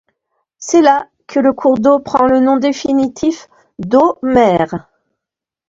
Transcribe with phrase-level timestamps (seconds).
[0.57, 4.89] C'est là que le cours d'eau prend le nom définitif d'Eau Mère.